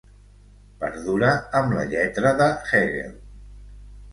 [0.83, 1.29] Perdura
[1.61, 3.13] amb la lletra de Hegel.